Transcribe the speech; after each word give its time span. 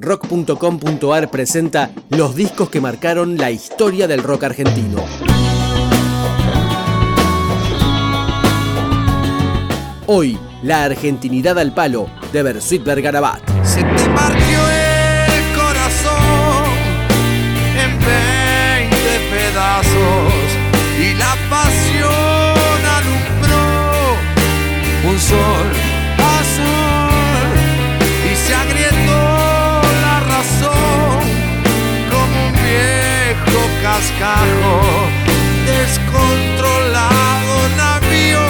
Rock.com.ar 0.00 1.30
presenta 1.30 1.90
los 2.08 2.34
discos 2.34 2.70
que 2.70 2.80
marcaron 2.80 3.36
la 3.36 3.50
historia 3.50 4.08
del 4.08 4.22
rock 4.22 4.44
argentino. 4.44 5.04
Hoy, 10.06 10.38
la 10.62 10.84
argentinidad 10.84 11.58
al 11.58 11.74
palo 11.74 12.08
de 12.32 12.42
Bersuit 12.42 12.82
Bergarabat. 12.82 13.42
Se 13.62 13.82
te 13.82 14.08
partió 14.14 14.70
el 14.70 15.54
corazón 15.54 16.64
en 17.76 17.98
20 17.98 18.96
pedazos 19.30 20.32
y 20.98 21.14
la 21.14 21.36
pasión 21.50 22.80
alumbró 22.96 24.16
un 25.10 25.18
sol 25.18 25.79
cascajo 34.00 34.80
descontrolado 35.66 37.68
navío 37.76 38.40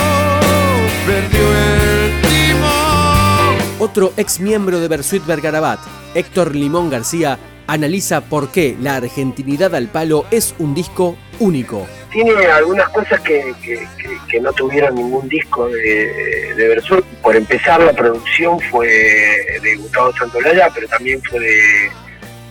perdió 1.04 1.56
el 1.56 2.22
timón. 2.22 3.56
Otro 3.80 4.12
ex 4.16 4.38
miembro 4.38 4.78
de 4.78 4.86
Bersuit 4.86 5.26
Bergarabat, 5.26 5.80
Héctor 6.14 6.54
Limón 6.54 6.88
García, 6.88 7.36
analiza 7.66 8.20
por 8.20 8.50
qué 8.52 8.76
la 8.80 8.94
argentinidad 8.96 9.74
al 9.74 9.88
palo 9.88 10.24
es 10.30 10.54
un 10.60 10.72
disco 10.74 11.16
único. 11.40 11.84
tiene 12.12 12.46
algunas 12.46 12.88
cosas 12.90 13.20
que, 13.20 13.52
que- 13.62 13.86
que- 14.00 14.18
que 14.28 14.40
no 14.40 14.52
tuvieron 14.52 14.94
ningún 14.94 15.28
disco 15.28 15.68
de, 15.68 16.54
de 16.56 16.68
Versuit. 16.68 17.04
Por 17.22 17.34
empezar, 17.34 17.80
la 17.80 17.92
producción 17.92 18.60
fue 18.70 18.86
de 18.86 19.74
Gustavo 19.76 20.12
Santolaya, 20.16 20.68
pero 20.72 20.86
también 20.86 21.20
fue 21.22 21.40
de, 21.40 21.90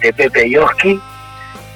de 0.02 0.14
Pepe 0.14 0.50
Yoski 0.50 1.00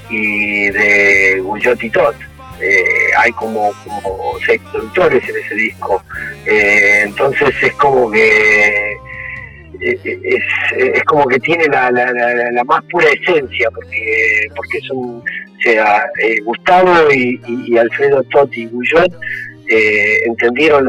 y 0.10 0.70
de 0.70 1.40
Guyot 1.42 1.84
y 1.84 1.90
Tot. 1.90 2.16
Eh, 2.62 3.12
hay 3.18 3.32
como, 3.34 3.72
seis 4.46 4.62
productores 4.72 5.28
en 5.28 5.36
ese 5.38 5.56
disco. 5.56 6.02
Eh, 6.46 7.02
entonces 7.06 7.50
es 7.62 7.74
como 7.74 8.10
que 8.12 8.92
eh, 9.82 10.00
es, 10.06 11.04
como 11.06 11.26
que 11.28 11.40
tiene 11.40 11.66
la, 11.66 11.92
la- 11.92 12.14
la- 12.14 12.52
la 12.52 12.64
más 12.64 12.84
pura 12.86 13.08
esencia 13.10 13.70
porque 13.72 14.48
porque 14.56 14.80
son 14.88 14.98
o 15.18 15.24
sea 15.62 16.06
Gustavo 16.46 17.12
y, 17.12 17.78
Alfredo 17.78 18.24
Totti 18.32 18.62
y 18.62 18.66
Guyot 18.68 19.12
entendieron 20.26 20.88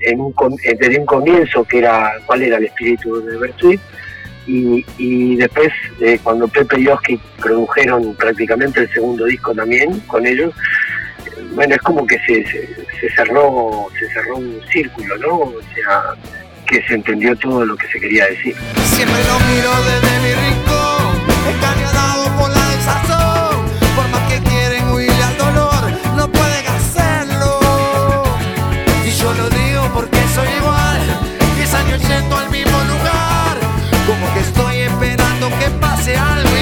en 0.00 0.20
un, 0.20 0.34
desde 0.78 0.98
un 0.98 1.06
comienzo 1.06 1.62
que 1.64 1.78
era 1.78 2.14
cuál 2.26 2.42
era 2.42 2.56
el 2.56 2.64
espíritu 2.64 3.20
de 3.24 3.36
Bertuit 3.36 3.80
y, 4.46 4.84
y 4.98 5.36
después 5.36 5.72
eh, 6.00 6.18
cuando 6.22 6.48
Pepe 6.48 6.80
y 6.80 6.88
Oski 6.88 7.20
produjeron 7.40 8.14
prácticamente 8.14 8.80
el 8.80 8.92
segundo 8.92 9.24
disco 9.24 9.54
también 9.54 10.00
con 10.00 10.26
ellos 10.26 10.52
bueno 11.54 11.74
es 11.74 11.80
como 11.82 12.06
que 12.06 12.18
se, 12.20 12.44
se, 12.46 12.68
se 13.00 13.10
cerró 13.14 13.86
se 13.98 14.08
cerró 14.12 14.36
un 14.36 14.60
círculo 14.70 15.16
no 15.18 15.34
o 15.34 15.60
sea 15.74 16.02
que 16.66 16.82
se 16.86 16.94
entendió 16.94 17.36
todo 17.36 17.64
lo 17.64 17.76
que 17.76 17.86
se 17.88 18.00
quería 18.00 18.26
decir 18.26 18.54
Siempre 18.94 19.24
lo 19.24 19.40
miro 19.40 19.70
desde 19.82 20.20
mi 20.20 20.34
rincón, 20.34 21.14
encañonado 21.48 22.24
por 22.38 22.48
la 22.50 22.68
desazón. 22.68 23.64
Por 23.96 24.08
más 24.08 24.20
que 24.30 24.38
quieren 24.48 24.88
huir 24.90 25.10
al 25.10 25.36
dolor, 25.36 25.90
no 26.16 26.30
pueden 26.30 26.66
hacerlo. 26.68 27.58
Y 29.04 29.10
yo 29.10 29.34
lo 29.34 29.50
digo 29.50 29.90
porque 29.92 30.18
soy 30.32 30.48
igual, 30.58 31.00
10 31.56 31.74
años 31.74 32.00
yendo 32.08 32.36
al 32.36 32.50
mismo. 32.50 32.83
Como 34.06 34.34
que 34.34 34.40
estoy 34.40 34.80
esperando 34.80 35.48
que 35.58 35.70
pase 35.80 36.16
algo 36.16 36.54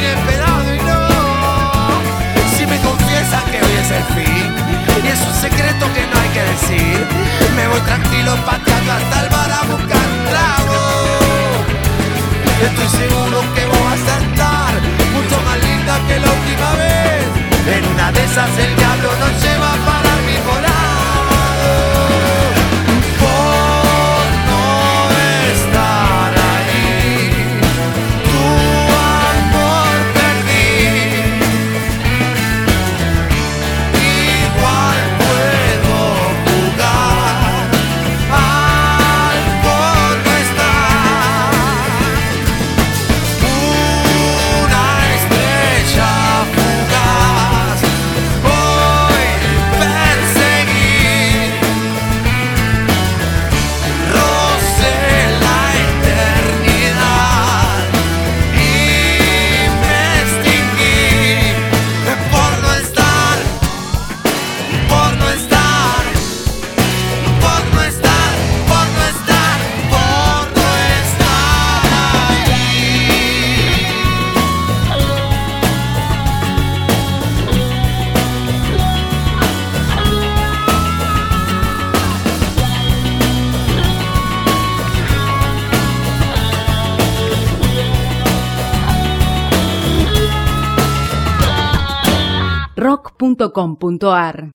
rock.com.ar 93.23 94.51